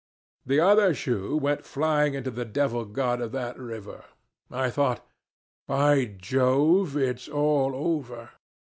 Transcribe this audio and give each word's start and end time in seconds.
"The 0.47 0.59
other 0.59 0.95
shoe 0.95 1.37
went 1.37 1.63
flying 1.63 2.17
unto 2.17 2.31
the 2.31 2.43
devil 2.43 2.85
god 2.85 3.21
of 3.21 3.31
that 3.33 3.59
river. 3.59 4.03
I 4.49 4.71
thought, 4.71 5.07
'By 5.67 6.15
Jove! 6.17 6.97
it's 6.97 7.27
all 7.29 7.75
over. 7.75 8.31